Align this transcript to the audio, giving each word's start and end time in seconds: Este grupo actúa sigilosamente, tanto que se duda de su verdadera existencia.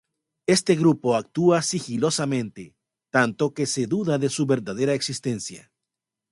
Este 0.47 0.73
grupo 0.75 1.15
actúa 1.15 1.61
sigilosamente, 1.61 2.75
tanto 3.11 3.53
que 3.53 3.67
se 3.67 3.85
duda 3.85 4.17
de 4.17 4.29
su 4.29 4.47
verdadera 4.47 4.95
existencia. 4.95 5.71